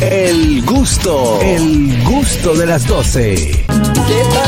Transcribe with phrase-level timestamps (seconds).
[0.00, 3.64] El gusto, el gusto de las 12.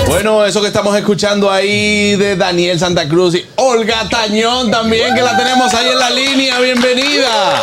[0.08, 5.22] Bueno, eso que estamos escuchando ahí de Daniel Santa Cruz y Olga Tañón también, que
[5.22, 6.58] la tenemos ahí en la línea.
[6.58, 7.60] Bienvenida.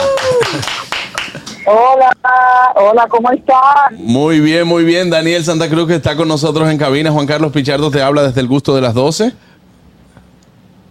[1.65, 2.15] Hola,
[2.75, 3.97] hola, ¿cómo están?
[3.97, 5.09] Muy bien, muy bien.
[5.09, 7.11] Daniel Santa Cruz que está con nosotros en cabina.
[7.11, 9.33] Juan Carlos Pichardo te habla desde el gusto de las 12.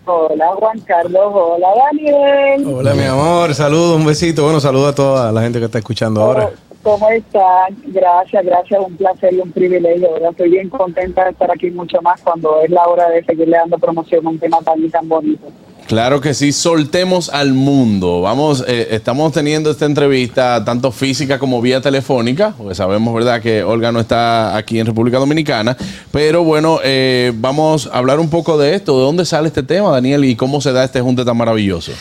[0.04, 1.32] Hola, Juan Carlos.
[1.32, 2.66] Hola, Daniel.
[2.66, 3.54] Hola, mi amor.
[3.54, 4.42] Saludos, un besito.
[4.42, 6.50] Bueno, saludo a toda la gente que está escuchando ahora.
[6.82, 7.76] ¿Cómo están?
[7.86, 8.80] Gracias, gracias.
[8.84, 10.12] Un placer y un privilegio.
[10.12, 10.30] ¿verdad?
[10.30, 13.78] Estoy bien contenta de estar aquí mucho más cuando es la hora de seguirle dando
[13.78, 15.46] promoción a un tema tan y tan bonito.
[15.86, 18.22] Claro que sí, soltemos al mundo.
[18.22, 23.62] Vamos, eh, estamos teniendo esta entrevista tanto física como vía telefónica, porque sabemos, ¿verdad?, que
[23.62, 25.76] Olga no está aquí en República Dominicana.
[26.10, 28.96] Pero bueno, eh, vamos a hablar un poco de esto.
[28.96, 31.92] ¿De dónde sale este tema, Daniel, y cómo se da este junte tan maravilloso?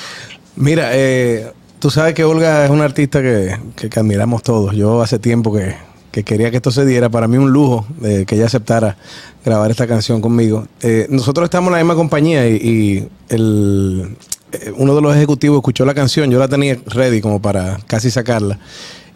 [0.56, 4.74] Mira, eh, tú sabes que Olga es una artista que, que- admiramos todos.
[4.76, 5.76] Yo hace tiempo que,
[6.12, 7.10] que quería que esto se diera.
[7.10, 8.96] Para mí un lujo de que ella aceptara
[9.44, 10.68] grabar esta canción conmigo.
[10.82, 14.16] Eh, nosotros estamos en la misma compañía y, y el,
[14.54, 16.30] eh, uno de los ejecutivos escuchó la canción.
[16.32, 18.60] Yo la tenía ready como para casi sacarla.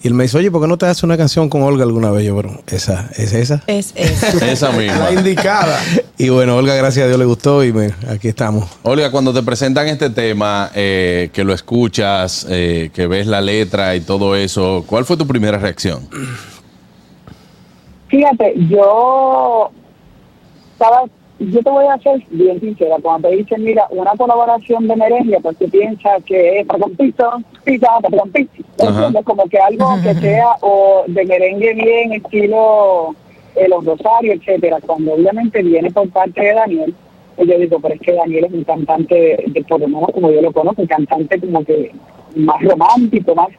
[0.05, 2.11] Y él me dice, oye, ¿por qué no te haces una canción con Olga alguna
[2.11, 2.23] vez?
[2.25, 3.63] Yo, pero esa, ¿es esa?
[3.65, 4.37] Es eso.
[4.45, 4.99] Esa misma.
[5.09, 5.79] La indicada.
[6.19, 8.69] Y bueno, Olga, gracias a Dios le gustó y me- aquí estamos.
[8.83, 13.95] Olga, cuando te presentan este tema, eh, que lo escuchas, eh, que ves la letra
[13.95, 16.07] y todo eso, ¿cuál fue tu primera reacción?
[18.09, 19.71] Fíjate, yo
[20.73, 21.01] estaba,
[21.39, 25.39] yo te voy a ser bien sincera, cuando te dicen, mira, una colaboración de merengue,
[25.41, 27.29] pues tú piensas que es para con pizza,
[27.63, 28.89] pizza, para con pizza, Ajá.
[28.89, 29.25] ¿entiendes?
[29.25, 33.15] como que algo que sea o de merengue bien, estilo
[33.55, 36.95] eh, Los Rosarios, etcétera, cuando obviamente viene por parte de Daniel,
[37.35, 40.31] pues yo digo, pero es que Daniel es un cantante, de, por lo menos como
[40.31, 41.91] yo lo conozco, un cantante como que
[42.35, 43.49] más romántico, más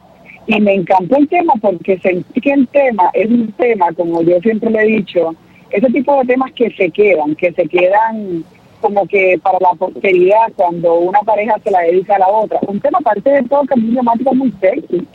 [0.47, 4.39] y me encantó el tema porque sentí que el tema es un tema, como yo
[4.39, 5.35] siempre le he dicho,
[5.71, 8.43] ese tipo de temas que se quedan, que se quedan
[8.81, 12.59] como que para la posteridad cuando una pareja se la dedica a la otra.
[12.67, 15.07] Un tema aparte de todo que es muy romántico, muy sexy.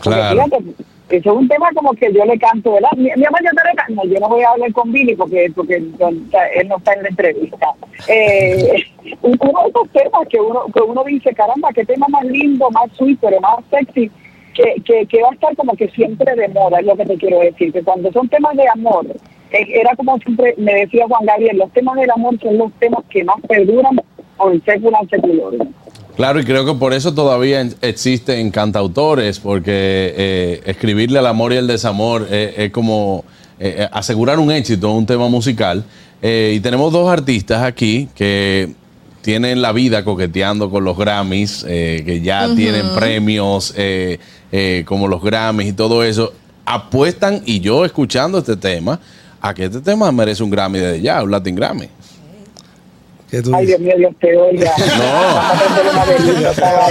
[0.00, 0.42] Claro.
[0.42, 0.64] fíjate,
[1.10, 2.90] eso es un tema como que yo le canto, ¿verdad?
[2.96, 3.94] Mi, mi amor, yo te le canto.
[3.94, 5.94] No, yo no voy a hablar con Billy porque, porque él
[6.68, 7.74] no está en la entrevista.
[8.08, 8.84] Eh,
[9.22, 12.90] uno de esos temas que uno, que uno dice, caramba, qué tema más lindo, más
[12.92, 14.10] sweet, pero más sexy,
[14.54, 17.16] que, que, que va a estar como que siempre de moda, es lo que te
[17.16, 19.06] quiero decir, que cuando son temas de amor,
[19.52, 23.24] era como siempre me decía Juan Gabriel, los temas del amor son los temas que
[23.24, 24.00] más perduran
[24.36, 25.66] por el secular secular.
[26.16, 29.70] Claro, y creo que por eso todavía en- existen cantautores, porque
[30.16, 33.24] eh, escribirle al amor y al desamor eh, es como
[33.60, 35.84] eh, eh, asegurar un éxito en un tema musical.
[36.20, 38.72] Eh, y tenemos dos artistas aquí que
[39.22, 44.18] tienen la vida coqueteando con los Grammys, eh, que ya tienen premios eh,
[44.50, 46.32] eh, como los Grammys y todo eso.
[46.64, 48.98] Apuestan, y yo escuchando este tema,
[49.40, 51.88] a que este tema merece un Grammy desde ya, un Latin Grammy.
[53.30, 54.72] ¿Qué tú Ay, Dios mío, Dios te oiga.
[54.98, 55.38] No.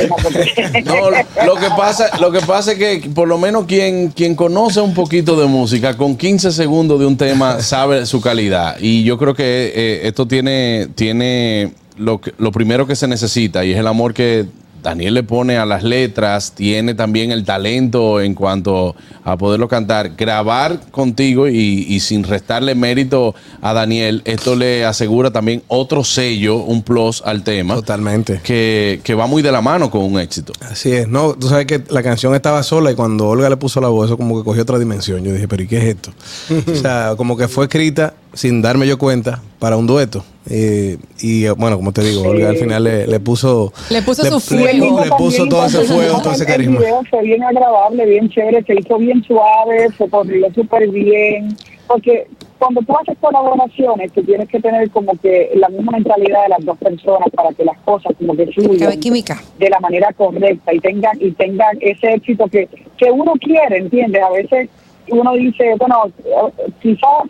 [0.85, 1.09] No,
[1.45, 4.93] lo que pasa, lo que pasa es que por lo menos quien, quien conoce un
[4.93, 8.77] poquito de música, con 15 segundos de un tema sabe su calidad.
[8.79, 13.65] Y yo creo que eh, esto tiene, tiene lo, que- lo primero que se necesita
[13.65, 14.45] y es el amor que
[14.83, 20.11] Daniel le pone a las letras, tiene también el talento en cuanto a poderlo cantar.
[20.15, 26.57] Grabar contigo y, y sin restarle mérito a Daniel, esto le asegura también otro sello,
[26.57, 28.41] un plus al tema Totalmente.
[28.43, 30.53] que, que va muy de la mano con un éxito.
[30.61, 33.81] Así es, no, tú sabes que la canción estaba sola y cuando Olga le puso
[33.81, 35.23] la voz, eso como que cogió otra dimensión.
[35.23, 36.11] Yo dije, pero ¿y qué es esto?
[36.71, 40.23] o sea, como que fue escrita sin darme yo cuenta para un dueto.
[40.49, 43.73] Eh, y eh, bueno, como te digo, Olga al final le, le puso.
[43.89, 45.01] Le puso su fuego.
[45.03, 46.79] Le, puso todo ese fuego, todo ese El carisma.
[46.79, 51.55] video fue bien agradable, bien chévere, se hizo bien suave, se corrió súper bien.
[51.87, 52.27] Porque
[52.59, 56.65] cuando tú haces colaboraciones, tú tienes que tener como que la misma mentalidad de las
[56.65, 59.41] dos personas para que las cosas como que fluyan química.
[59.57, 64.21] de la manera correcta y tengan y tengan ese éxito que, que uno quiere, ¿entiendes?
[64.21, 64.69] A veces
[65.09, 67.23] uno dice, bueno, eh, quizás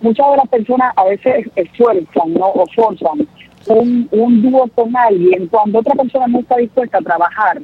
[0.00, 2.46] muchas de las personas a veces esfuerzan ¿no?
[2.48, 3.26] o forzan
[3.66, 7.60] un, un dúo con alguien cuando otra persona no está dispuesta a trabajar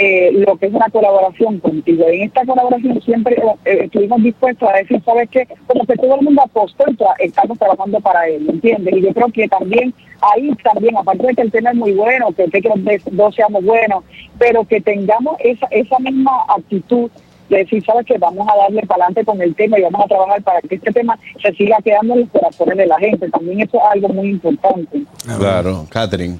[0.00, 2.04] eh, lo que es una colaboración contigo.
[2.06, 5.48] En esta colaboración siempre eh, estuvimos dispuestos a decir, ¿sabes qué?
[5.66, 8.94] Como que todo el mundo apostó y tra- estamos trabajando para él, ¿entiendes?
[8.96, 12.28] Y yo creo que también ahí también, aparte de que el tema es muy bueno,
[12.32, 12.78] que, que los
[13.10, 14.04] dos seamos buenos,
[14.38, 17.10] pero que tengamos esa, esa misma actitud
[17.48, 18.18] de decir, ¿sabes qué?
[18.18, 20.92] Vamos a darle para adelante con el tema y vamos a trabajar para que este
[20.92, 23.30] tema se siga quedando en los corazones de la gente.
[23.30, 25.02] También eso es algo muy importante.
[25.38, 26.38] Claro, Catherine.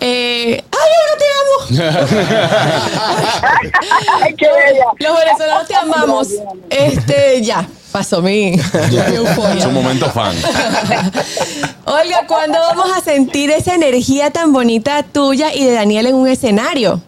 [0.00, 2.02] Eh, ¡Ay, Olga, te amo!
[4.22, 4.84] Ay, qué bella.
[4.98, 6.28] Los venezolanos te amamos.
[6.70, 9.58] Este, ya, pasó mi, mi euforia.
[9.58, 10.34] Es un momento fan.
[11.84, 16.26] Olga, ¿cuándo vamos a sentir esa energía tan bonita tuya y de Daniel en un
[16.26, 17.00] escenario?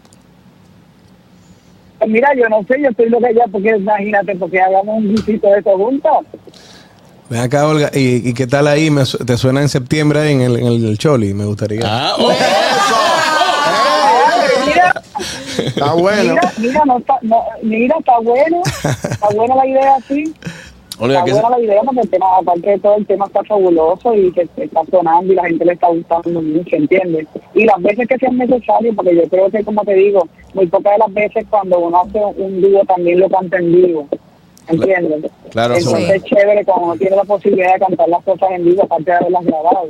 [2.07, 5.59] Mira, yo no sé, yo estoy loca ya porque imagínate, porque hagamos un visito de
[5.59, 6.11] eso juntos.
[7.29, 8.91] Ven acá, Olga, ¿y, y qué tal ahí?
[8.91, 11.33] Me su- ¿Te suena en septiembre en el, en el Choli?
[11.33, 11.81] Me gustaría.
[11.83, 12.31] Ah, oh,
[14.67, 14.93] Mira,
[15.57, 16.33] Está bueno.
[16.33, 20.33] mira, mira, no está, no, mira, está bueno, está buena la idea, sí.
[20.97, 23.43] Olga, Está ¿qué, buena la idea porque el tema, aparte de todo, el tema está
[23.43, 27.27] fabuloso y que está sonando y la gente le está gustando mucho, ¿entiendes?
[27.53, 30.93] Y las veces que sean necesarias, porque yo creo que, como te digo, muy pocas
[30.93, 34.07] de las veces cuando uno hace un dúo también lo canta en vivo,
[34.67, 35.31] ¿entiendes?
[35.49, 36.11] Claro, Entonces sí.
[36.13, 39.17] es chévere cuando uno tiene la posibilidad de cantar las cosas en vivo, aparte de
[39.17, 39.89] haberlas grabado.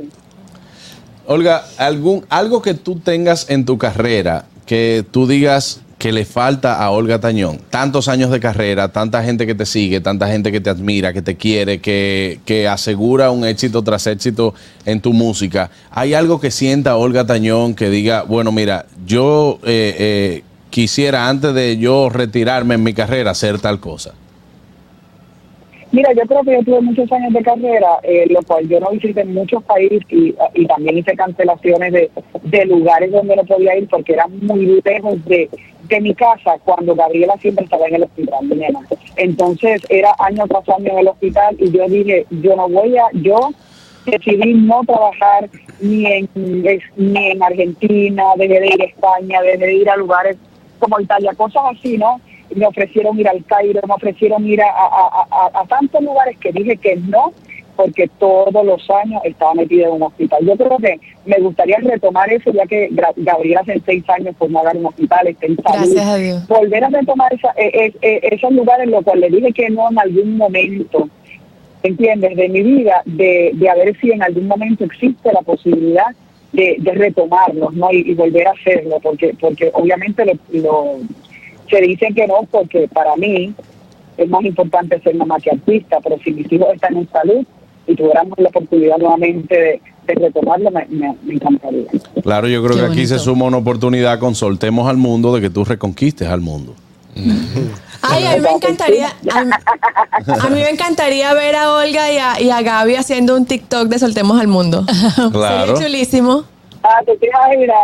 [1.28, 6.82] Olga, algún, algo que tú tengas en tu carrera que tú digas que le falta
[6.82, 7.58] a Olga Tañón.
[7.70, 11.22] Tantos años de carrera, tanta gente que te sigue, tanta gente que te admira, que
[11.22, 14.54] te quiere, que, que asegura un éxito tras éxito
[14.84, 15.70] en tu música.
[15.90, 21.54] ¿Hay algo que sienta Olga Tañón que diga, bueno, mira, yo eh, eh, quisiera antes
[21.54, 24.12] de yo retirarme en mi carrera hacer tal cosa?
[25.92, 28.90] Mira, yo creo que yo tuve muchos años de carrera, eh, lo cual yo no
[28.90, 32.10] visité muchos países y, y también hice cancelaciones de,
[32.42, 35.48] de lugares donde no podía ir porque eran muy lejos de,
[35.88, 38.56] de mi casa cuando Gabriela siempre estaba en el hospital, mi.
[39.16, 43.04] Entonces era año tras año en el hospital y yo dije, yo no voy a,
[43.12, 43.50] yo
[44.04, 45.48] decidí no trabajar
[45.80, 50.36] ni en, ni en Argentina, dejé de ir a España, dejé de ir a lugares
[50.78, 52.20] como Italia, cosas así, ¿no?
[52.54, 56.52] Me ofrecieron ir al Cairo, me ofrecieron ir a, a, a, a tantos lugares que
[56.52, 57.32] dije que no,
[57.76, 60.38] porque todos los años estaba metida en un hospital.
[60.46, 64.60] Yo creo que me gustaría retomar eso, ya que Gabriela hace seis años por no
[64.60, 65.76] haber un hospital, está en salud.
[65.94, 66.48] Gracias a Dios.
[66.48, 69.98] Volver a retomar esa, eh, esos lugares en los cuales le dije que no en
[69.98, 71.08] algún momento,
[71.82, 72.36] ¿entiendes?
[72.36, 76.06] De mi vida, de, de a ver si en algún momento existe la posibilidad
[76.52, 77.92] de, de retomarlos, ¿no?
[77.92, 80.32] Y, y volver a hacerlo, porque porque obviamente lo,
[80.62, 80.98] lo-
[81.70, 83.54] se dicen que no, porque para mí
[84.16, 87.44] es más importante ser mamá que artista, pero si mis hijos están en salud
[87.86, 91.84] y tuviéramos la oportunidad nuevamente de, de retomarlo, me, me- me encantaría.
[92.22, 95.40] Claro, yo creo Qué que aquí se suma una oportunidad con Soltemos al Mundo de
[95.42, 96.74] que tú reconquistes al mundo.
[98.02, 99.50] Ay, a mí me encantaría, a mí,
[100.40, 103.88] a mí me encantaría ver a Olga y a, y a Gaby haciendo un TikTok
[103.88, 104.84] de Soltemos al Mundo.
[105.32, 105.76] Claro.
[105.76, 106.44] Sería chulísimo.
[106.88, 107.76] Ah, ¿tú te imaginas?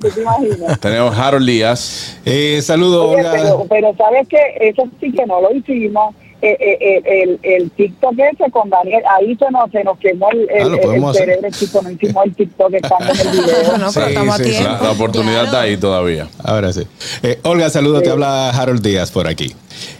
[0.00, 0.80] ¿Tú te imaginas?
[0.80, 2.18] Tenemos Harold Díaz.
[2.24, 3.32] Eh, saludos, Oye, Olga.
[3.32, 6.14] pero, pero sabes que eso sí que no lo hicimos.
[6.44, 10.28] Eh, eh, eh, el, el TikTok ese con Daniel, ahí se nos, se nos quemó
[10.32, 11.26] el, Ah, el, lo el podemos hacer.
[11.28, 13.62] cerebro, chico, no hicimos el TikTok estando en el video.
[13.76, 14.50] Pero Sí, estamos sí, a sí.
[14.50, 14.72] tiempo.
[14.72, 15.46] La, la oportunidad Claro.
[15.46, 16.26] está ahí todavía.
[16.42, 16.82] Ahora sí.
[17.22, 19.54] Eh, Olga, saludos, te habla Harold Díaz por aquí.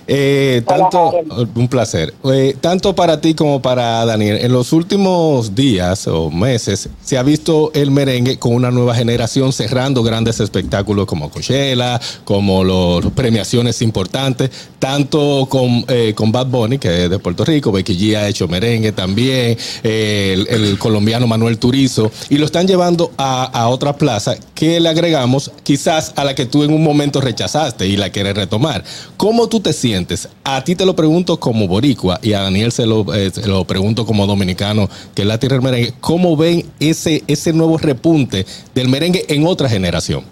[0.06, 1.56] Eh, tanto, Harold.
[1.56, 2.12] un placer.
[2.24, 7.22] Eh, tanto para ti como para Daniel, en los últimos días o meses se ha
[7.22, 13.80] visto el merengue con una nueva generación cerrando grandes espectáculos como Coachella, como los premiaciones
[13.82, 18.28] importantes, tanto con, eh, con Bad Bunny, que es de Puerto Rico, Becky G ha
[18.28, 23.96] hecho merengue también, el, el colombiano Manuel Turizo, y lo están llevando a, a otra
[23.96, 28.10] plaza que le agregamos quizás a la que tú en un momento rechazaste y la
[28.10, 28.84] quieres retomar.
[29.16, 30.28] ¿Cómo tú te sientes?
[30.44, 33.64] A ti te lo pregunto como boricua y a Daniel se lo, eh, se lo
[33.64, 35.94] pregunto como dominicano, que es la tierra del merengue.
[36.00, 38.44] ¿Cómo ven ese, ese nuevo repunte
[38.74, 40.24] del merengue en otra generación?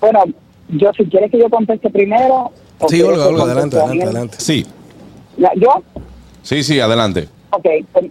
[0.00, 0.24] Bueno,
[0.68, 2.50] yo si quieres que yo conteste primero.
[2.78, 4.36] o Sí, Olga, Olga, adelante, adelante, adelante.
[4.38, 4.66] Sí.
[5.36, 5.82] ¿Yo?
[6.42, 7.28] Sí, sí, adelante.
[7.50, 8.06] Ok, pues,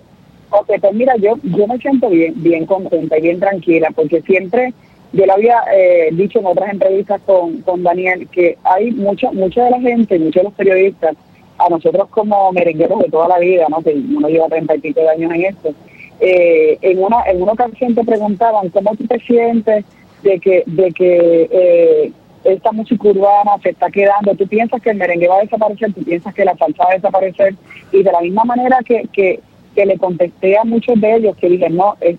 [0.50, 4.74] ok, pues mira, yo, yo me siento bien, bien contenta y bien tranquila, porque siempre,
[5.16, 9.64] yo le había eh, dicho en otras entrevistas con, con Daniel, que hay mucha, mucha
[9.64, 11.16] de la gente, muchos de los periodistas,
[11.58, 13.82] a nosotros como merengueros de toda la vida, ¿no?
[13.82, 15.74] que uno lleva treinta y pico de años en esto,
[16.20, 19.86] eh, en una en una ocasión te preguntaban cómo tú te sientes
[20.24, 22.12] de que de que eh,
[22.44, 26.04] esta música urbana se está quedando, tú piensas que el merengue va a desaparecer, tú
[26.04, 27.56] piensas que la salsa va a desaparecer,
[27.92, 29.40] y de la misma manera que, que,
[29.74, 32.18] que le contesté a muchos de ellos que dije, no, es,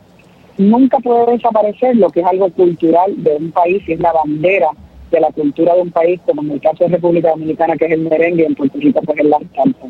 [0.58, 4.70] nunca puede desaparecer lo que es algo cultural de un país y es la bandera
[5.10, 7.92] de la cultura de un país, como en el caso de República Dominicana, que es
[7.92, 9.86] el merengue, y en Puerto Rico, pues es la salsa.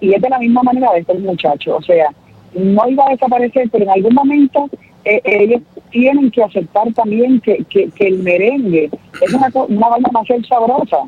[0.00, 2.10] Y es de la misma manera de estos muchachos, o sea,
[2.54, 4.68] no iba a desaparecer, pero en algún momento
[5.04, 8.90] eh, ellos tienen que aceptar también que, que, que el merengue
[9.20, 10.98] es una, una vaina más sabrosa,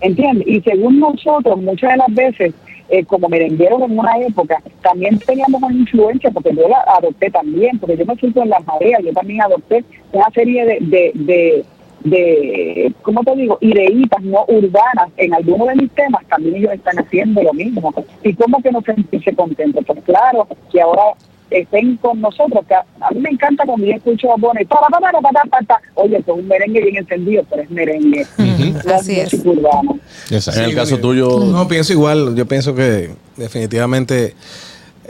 [0.00, 0.46] ¿entiendes?
[0.48, 2.54] Y según nosotros, muchas de las veces
[2.92, 7.78] eh, como merengueros en una época, también teníamos una influencia, porque yo la adopté también,
[7.78, 9.82] porque yo me siento en las mareas, yo también adopté
[10.12, 11.64] una serie de, de, de,
[12.04, 13.56] de ¿cómo te digo?
[13.62, 17.94] Ideitas no urbanas en algunos de mis temas, también ellos están haciendo lo mismo.
[18.22, 19.84] ¿Y cómo que no sentirse contentos?
[19.86, 21.14] Pues claro, que ahora
[21.60, 24.86] estén con nosotros, que a, a mí me encanta cuando yo escucho a Bonnie, para,
[24.88, 28.44] para, para, para, para, oye, es un merengue bien entendido, pero es merengue, no
[28.94, 29.30] Así es.
[30.30, 30.60] Exacto.
[30.60, 32.34] En el caso tuyo, No, pienso igual.
[32.34, 34.34] Yo pienso que definitivamente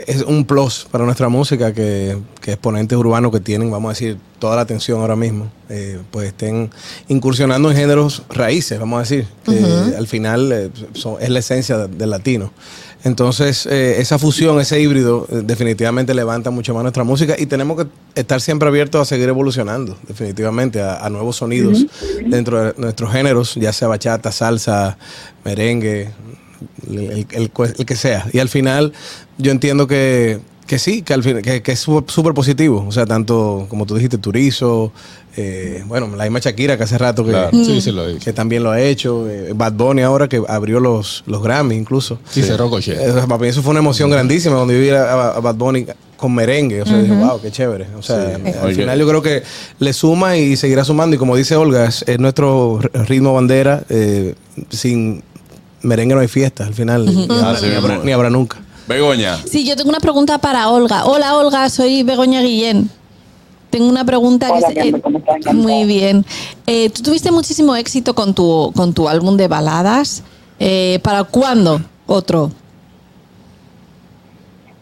[0.07, 4.17] es un plus para nuestra música que, que exponentes urbanos que tienen, vamos a decir,
[4.39, 6.69] toda la atención ahora mismo, eh, pues estén
[7.07, 11.77] incursionando en géneros raíces, vamos a decir, que al final eh, son- es la esencia
[11.77, 12.51] de- del latino.
[13.03, 17.77] Entonces, eh, esa fusión, ese híbrido, eh, definitivamente levanta mucho más nuestra música y tenemos
[17.83, 21.85] que estar siempre abiertos a seguir evolucionando, definitivamente, a, a nuevos sonidos
[22.25, 24.97] dentro de nuestros géneros, ya sea bachata, salsa,
[25.43, 26.11] merengue,
[26.89, 28.25] el, el- el cue- el que sea.
[28.31, 28.93] Y al final,
[29.37, 32.85] yo entiendo que, que sí, que, al fin, que, que es súper positivo.
[32.87, 34.91] O sea, tanto como tú dijiste, Turizo,
[35.35, 37.49] eh, bueno, la misma Shakira que hace rato que, Claro.
[37.51, 38.19] Sí, sí lo hizo.
[38.23, 39.29] que también lo ha hecho.
[39.29, 42.19] eh, Bad Bunny ahora que abrió los, los Grammy incluso.
[42.29, 42.95] Sí, cerró Coche.
[43.27, 45.85] Para mí eso fue una emoción grandísima cuando yo vi a, a Bad Bunny
[46.17, 46.81] con merengue.
[46.81, 47.87] O sea, dije, wow, qué chévere.
[47.97, 48.75] O sea, al Oye.
[48.75, 49.43] final yo creo que
[49.79, 51.15] le suma y seguirá sumando.
[51.15, 53.83] Y como dice Olga, es, es nuestro ritmo bandera.
[53.89, 54.35] eh,
[54.69, 55.23] sin
[55.81, 56.65] merengue no hay fiesta.
[56.65, 58.03] Al final, ni, habrá, Así ni habrá- mismo.
[58.05, 58.61] ni habrá nunca.
[58.87, 59.37] Begoña.
[59.37, 61.05] Sí, yo tengo una pregunta para Olga.
[61.05, 62.89] Hola, Olga, soy Begoña Guillén.
[63.69, 65.37] Tengo una pregunta Hola, que mi amor, ¿cómo estás?
[65.37, 65.63] Encantada.
[65.63, 66.25] muy bien.
[66.67, 70.23] Eh, tú tuviste muchísimo éxito con tu con tu álbum de baladas.
[70.59, 72.51] Eh, ¿Para cuándo otro?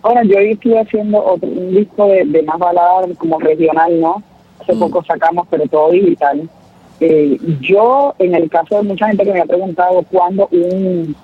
[0.01, 4.23] Bueno, yo hoy estoy haciendo otro, un disco de, de más balada como regional, ¿no?
[4.59, 6.49] Hace poco sacamos, pero todo digital.
[6.99, 11.15] Eh, yo, en el caso de mucha gente que me ha preguntado cuándo un,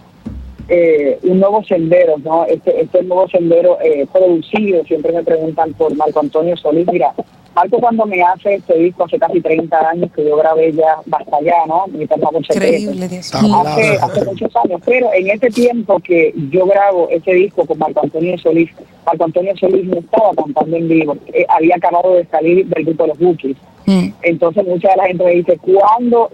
[0.69, 2.45] eh, un nuevo sendero, ¿no?
[2.45, 6.87] Este, este nuevo sendero eh, producido, siempre me preguntan por Marco Antonio Solís.
[6.91, 7.13] Mira,
[7.57, 11.37] Marco cuando me hace este disco hace casi 30 años que yo grabé ya Basta
[11.41, 11.87] Ya, ¿no?
[11.87, 12.03] Mi.
[12.03, 13.33] Increíble, Dios.
[13.33, 18.01] hace, hace muchos años, pero en ese tiempo que yo grabo ese disco con Marco
[18.03, 18.69] Antonio Solís,
[19.05, 23.03] Marco Antonio Solís no estaba cantando en vivo, eh, había acabado de salir del grupo
[23.03, 23.57] de los Bookies.
[23.87, 24.09] Mm.
[24.21, 26.29] Entonces mucha de la gente me dice, ¿cuándo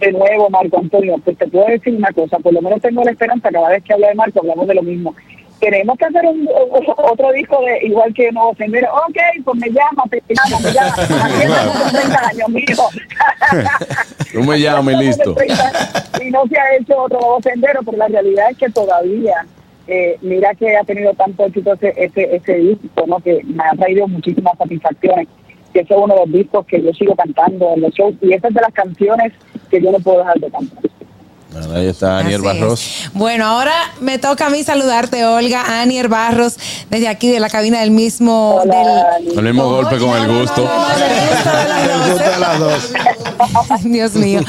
[0.00, 1.16] de nuevo Marco Antonio?
[1.24, 3.92] Pues te puedo decir una cosa, por lo menos tengo la esperanza, cada vez que
[3.92, 5.14] hablo de Marco hablamos de lo mismo.
[5.60, 6.48] Tenemos que hacer un,
[6.96, 8.88] otro disco de igual que Nuevo Sendero.
[8.94, 10.94] Ok, pues me llama, te llama, me llama.
[11.86, 12.88] Es, 30 años, mijo.
[14.32, 15.36] Tú me llamas y listo.
[16.24, 19.46] Y no se ha hecho otro sendero, pero la realidad es que todavía,
[19.86, 23.18] eh, mira que ha tenido tanto éxito ese, ese, ese disco, ¿no?
[23.18, 25.28] que me ha traído muchísimas satisfacciones.
[25.72, 28.14] Que ese es uno de los discos que yo sigo cantando en los shows.
[28.20, 29.32] Y esa es de las canciones
[29.70, 30.90] que yo no puedo dejar de cantar.
[31.52, 32.80] Bueno, ahí está Daniel Así Barros.
[32.80, 33.10] es.
[33.12, 36.54] Bueno, ahora me toca a mí saludarte, Olga, Anier Barros,
[36.90, 38.56] desde aquí de la cabina del mismo.
[38.62, 40.68] Hola, del- El mismo golpe con el gusto.
[43.82, 44.40] Dios mío.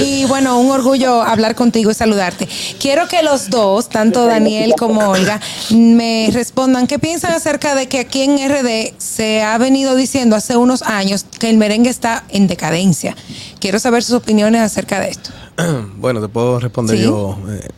[0.00, 2.48] Y bueno, un orgullo hablar contigo y saludarte.
[2.80, 7.98] Quiero que los dos, tanto Daniel como Olga, me respondan qué piensan acerca de que
[8.00, 12.46] aquí en RD se ha venido diciendo hace unos años que el merengue está en
[12.46, 13.16] decadencia.
[13.60, 15.30] Quiero saber sus opiniones acerca de esto.
[15.98, 17.04] Bueno, te puedo responder Sí.
[17.04, 17.38] yo.
[17.48, 17.68] Eh,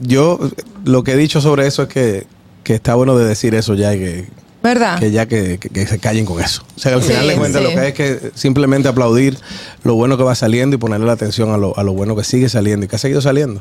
[0.00, 0.38] yo
[0.84, 2.26] lo que he dicho sobre eso es que,
[2.64, 4.26] que está bueno de decir eso ya y que,
[4.62, 4.98] ¿Verdad?
[5.00, 6.62] que ya que, que- que se callen con eso.
[6.76, 7.66] O sea, al Sí, final de cuentas sí.
[7.68, 9.36] lo que hay es que simplemente aplaudir
[9.82, 12.22] lo bueno que va saliendo y ponerle la atención a lo, a lo bueno que
[12.22, 13.60] sigue saliendo y que ha seguido saliendo.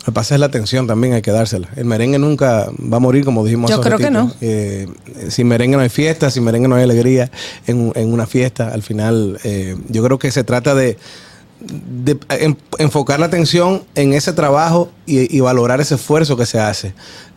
[0.00, 1.68] Lo que pasa es la atención también, hay que dársela.
[1.76, 4.30] El merengue nunca va a morir, como dijimos Yo hace creo que no.
[4.42, 4.88] Eh,
[5.28, 7.30] sin merengue no hay fiesta, sin merengue no hay alegría
[7.66, 8.68] en, en una fiesta.
[8.74, 10.98] Al final, eh, yo creo que se trata de,
[11.66, 16.58] de en- enfocar la atención en ese trabajo y, y valorar ese esfuerzo que se
[16.60, 16.94] hace.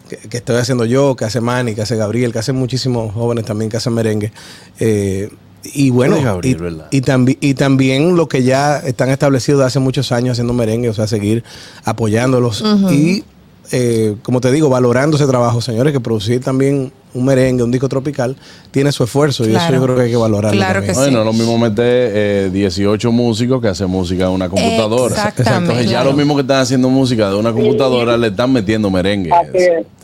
[0.09, 3.45] Que, que estoy haciendo yo, que hace Manny, que hace Gabriel, que hacen muchísimos jóvenes
[3.45, 4.31] también que hacen merengue.
[4.79, 5.29] Eh,
[5.73, 6.87] y bueno, Gabriel, y, ¿verdad?
[6.91, 10.89] y, tambi- y también lo que ya están establecidos de hace muchos años haciendo merengue,
[10.89, 11.43] o sea, seguir
[11.85, 13.23] apoyándolos y,
[13.71, 17.87] eh, como te digo, valorando ese trabajo, señores, que producir también un merengue, un disco
[17.87, 18.35] tropical,
[18.71, 19.75] tiene su esfuerzo y eso Claro.
[19.75, 20.57] yo creo que hay que valorarlo.
[20.57, 20.93] Claro también.
[20.93, 21.25] que Bueno, sí.
[21.25, 25.15] lo mismo meter eh, 18 músicos que hacen música en una computadora.
[25.15, 25.57] Exactamente.
[25.63, 26.11] Entonces ya Claro.
[26.11, 29.31] lo mismo que están haciendo música de una computadora le están metiendo merengue.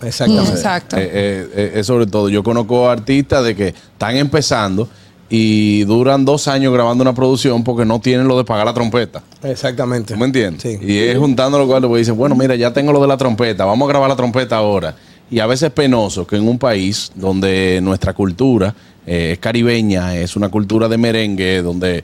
[0.02, 0.52] Exactamente.
[0.52, 0.98] Exacto.
[0.98, 4.88] Eh, eh, eh, es sobre todo, yo conozco artistas de que están empezando
[5.34, 9.24] y duran dos años grabando una producción porque no tienen lo de pagar la trompeta.
[9.42, 10.14] Exactamente.
[10.14, 10.62] ¿Tú me entiendes?
[10.62, 10.78] Sí.
[10.82, 13.88] Y es juntando lo cual dicen, bueno, mira, ya tengo lo de la trompeta, vamos
[13.88, 14.94] a grabar la trompeta ahora.
[15.32, 18.76] Y a veces es penoso que en un país donde nuestra cultura
[19.08, 22.04] eh, es caribeña, es una cultura de merengue, donde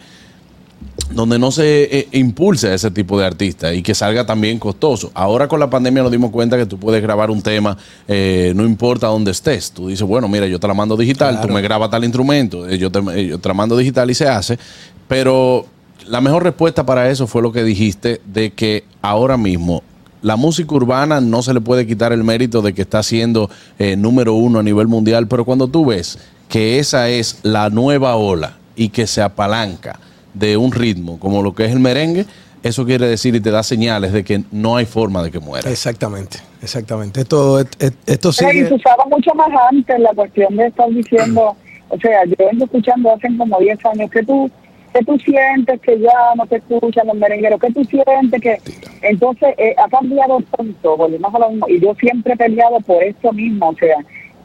[1.12, 5.12] donde no se eh, impulse a ese tipo de artista y que salga también costoso.
[5.14, 8.66] Ahora con la pandemia nos dimos cuenta que tú puedes grabar un tema, eh, no
[8.66, 9.72] importa dónde estés.
[9.72, 12.78] Tú dices, bueno, mira, yo te la mando digital, tú me grabas tal instrumento, eh,
[12.78, 14.60] yo te, eh, yo te la mando digital y se hace.
[15.08, 15.66] Pero
[16.08, 19.84] la mejor respuesta para eso fue lo que dijiste de que ahora mismo
[20.22, 23.96] la música urbana no se le puede quitar el mérito de que está siendo eh,
[23.96, 26.18] número uno a nivel mundial, pero cuando tú ves
[26.50, 30.00] que esa es la nueva ola y que se apalanca
[30.38, 32.26] de un ritmo como lo que es el merengue,
[32.64, 35.70] eso quiere decir y te da señales de que no hay forma de que muera.
[35.70, 37.22] Exactamente, exactamente.
[37.22, 38.68] Esto, esto Pero, y sigue.
[38.68, 41.56] se usaba mucho más antes la cuestión de estar diciendo,
[41.90, 44.50] o sea, yo vengo escuchando hace como 10 años que tú
[44.94, 48.58] que tú sientes que ya no te escuchan los merengueros, que tú sientes que...
[49.02, 53.04] Entonces, eh, ha cambiado tanto, volvemos a lo mismo, y yo siempre he peleado por
[53.04, 53.98] esto mismo, o sea,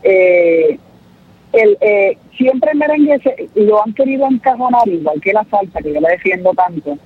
[0.02, 0.78] eh,
[1.52, 5.92] el, eh, siempre el merengue se- lo han querido encajonar igual que la salsa, que
[5.94, 6.96] yo la defiendo tanto,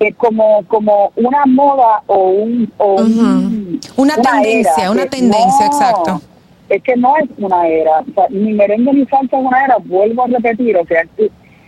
[0.00, 2.72] eh, como como una moda o un...
[2.78, 6.20] O un- Una tendencia, una tendencia, exacto.
[6.68, 9.76] Es que no es una era, o sea, ni merengue ni salsa es una era,
[9.84, 11.02] vuelvo a repetir, o sea,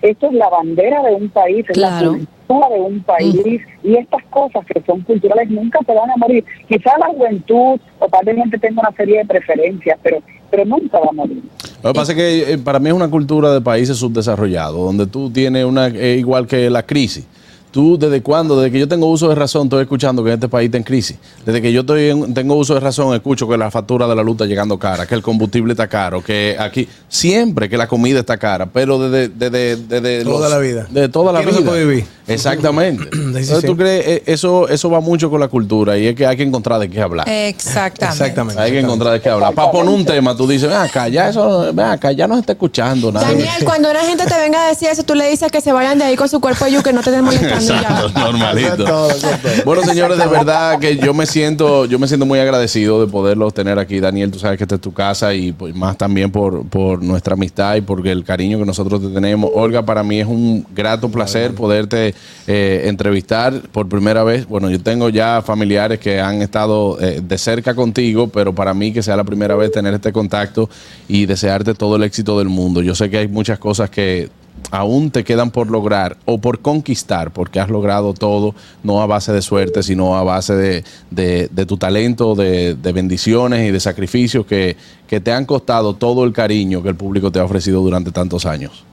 [0.00, 2.12] esto- es la bandera de un país, es Claro.
[2.12, 6.16] la cultura de un país, y estas cosas que son culturales nunca se van a
[6.16, 6.44] morir.
[6.68, 10.22] Quizá la juventud o gente tenga una serie de preferencias, pero
[10.54, 11.42] pero nunca va a morir.
[11.82, 15.06] Lo que pasa es que eh, para mí es una cultura de países subdesarrollados, donde
[15.06, 17.26] tú tienes una, eh, igual que la crisis.
[17.74, 18.56] Tú, ¿desde cuándo?
[18.56, 21.16] Desde que yo tengo uso de razón, estoy escuchando que este país está en crisis.
[21.44, 24.22] Desde que yo estoy en- tengo uso de razón, escucho que la factura de la
[24.22, 28.20] luz está llegando cara, que el combustible está caro, que aquí, siempre que la comida
[28.20, 29.28] está cara, pero desde...
[29.28, 30.86] desde, desde Toda la vida.
[30.88, 31.60] De toda la Aquí no vida.
[31.62, 32.06] se puede vivir.
[32.28, 33.08] Exactamente.
[33.12, 33.64] Entonces.
[33.64, 34.06] ¿tú crees?
[34.06, 36.88] Eh, Eso, eso va mucho con la cultura y es que hay que encontrar de
[36.88, 37.28] qué hablar.
[37.28, 38.04] Exactamente.
[38.22, 38.62] Exactamente.
[38.62, 39.52] Hay que encontrar de qué hablar.
[39.52, 42.40] Para poner un tema, tú dices, ven acá, ya eso, ven acá, ya no se
[42.40, 43.26] está escuchando nada.
[43.26, 45.98] Daniel, cuando una gente te venga a decir eso, tú le dices que se vayan
[45.98, 47.63] de ahí con su cuerpo y que no te estén molestando
[48.14, 48.84] normalito.
[48.84, 49.30] Todo, todo.
[49.64, 53.54] Bueno, señores, de verdad que yo me siento, yo me siento muy agradecido de poderlos
[53.54, 54.00] tener aquí.
[54.00, 57.34] Daniel, tú sabes que esta es tu casa y pues, más también por, por nuestra
[57.34, 59.50] amistad y por el cariño que nosotros te tenemos.
[59.54, 62.14] Olga, para mí es un grato placer poderte
[62.46, 64.46] eh, entrevistar por primera vez.
[64.46, 68.92] Bueno, yo tengo ya familiares que han estado eh, de cerca contigo, pero para mí
[68.92, 70.68] que sea la primera vez tener este contacto
[71.08, 72.82] y desearte todo el éxito del mundo.
[72.82, 74.28] Yo sé que hay muchas cosas que
[74.70, 79.32] aún te quedan por lograr o por conquistar, porque has logrado todo, no a base
[79.32, 83.80] de suerte, sino a base de, de- de tu talento, de, de bendiciones y de
[83.80, 87.82] sacrificios que, que te han costado todo el cariño que el público te ha ofrecido
[87.82, 88.84] durante tantos años.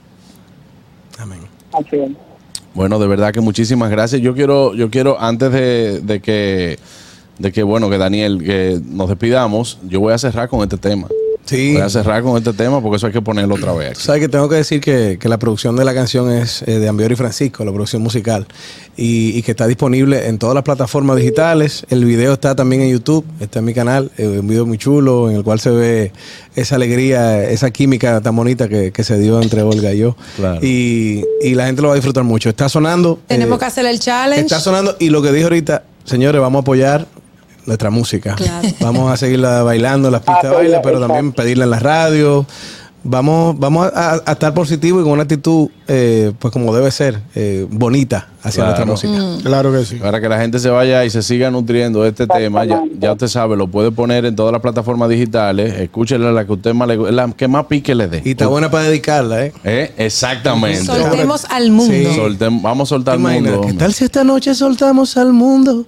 [1.18, 1.40] Amén.
[2.74, 4.20] Bueno, de verdad que muchísimas gracias.
[4.20, 6.78] Yo quiero, yo quiero antes de, de que,
[7.38, 11.08] de que bueno, que Daniel, que nos despidamos, yo voy a cerrar con este tema.
[11.44, 11.72] Sí.
[11.72, 13.90] Voy a cerrar con este tema porque eso hay que ponerlo otra vez.
[13.90, 14.00] Aquí.
[14.00, 16.88] sabes que tengo que decir que, que la producción de la canción es eh, de
[16.88, 18.46] Ambior y Francisco, la producción musical,
[18.96, 21.84] y, y que está disponible en todas las plataformas digitales.
[21.90, 25.30] El video está también en YouTube, está en mi canal, eh, un video muy chulo
[25.30, 26.12] en el cual se ve
[26.54, 30.16] esa alegría, esa química tan bonita que, que se dio entre Olga y yo.
[30.36, 30.60] Claro.
[30.64, 32.48] Y, y la gente lo va a disfrutar mucho.
[32.50, 33.18] Está sonando.
[33.26, 34.42] Tenemos eh, que hacer el challenge.
[34.42, 37.06] Está sonando y lo que dije ahorita, señores, vamos a apoyar
[37.66, 38.34] nuestra música.
[38.34, 38.68] Claro.
[38.80, 41.14] Vamos a seguirla bailando las pistas de baile, pero exacto.
[41.14, 42.46] también pedirla en la radio.
[43.04, 47.18] Vamos, vamos a, a estar positivo y con una actitud, eh, pues como debe ser,
[47.34, 48.86] eh, bonita hacia Claro.
[48.86, 49.42] nuestra música.
[49.48, 49.96] Claro que sí.
[49.96, 53.10] Para que la gente se vaya y se siga nutriendo de este tema, ya, ya
[53.12, 55.74] usted sabe, lo puede poner en todas las plataformas digitales.
[55.80, 58.22] Escúchela la que usted más le la que más pique le dé.
[58.24, 59.52] Y está buena para dedicarla, ¿eh?
[59.64, 59.92] ¿Eh?
[59.96, 60.84] Exactamente.
[60.84, 61.92] Soltemos al mundo.
[61.92, 62.04] Sí.
[62.20, 63.66] Soltem- vamos a soltar Imagina, mundo.
[63.66, 65.86] ¿Qué tal si esta noche soltamos al mundo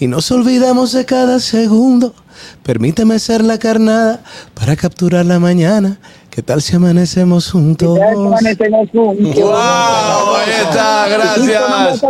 [0.00, 2.14] y nos olvidamos de cada segundo?
[2.62, 4.22] Permíteme ser la carnada
[4.54, 5.98] para capturar la mañana.
[6.34, 7.96] ¿Qué tal si amanecemos juntos?
[7.96, 9.36] Ya amanecemos juntos.
[9.36, 9.54] ¡Wow!
[9.54, 12.02] Ahí está, gracias.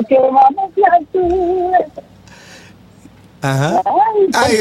[3.43, 3.83] Ajá.
[4.33, 4.57] Ay,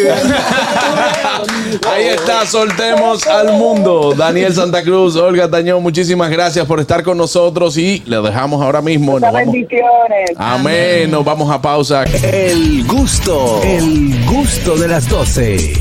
[1.89, 4.13] Ahí está, soltemos al mundo.
[4.13, 8.81] Daniel Santa Cruz, Olga Tañón, muchísimas gracias por estar con nosotros y le dejamos ahora
[8.81, 9.17] mismo.
[9.17, 10.31] Nos bendiciones.
[10.35, 11.09] Amén.
[11.09, 12.03] Nos vamos a pausa.
[12.03, 15.73] El gusto, el gusto de las 12.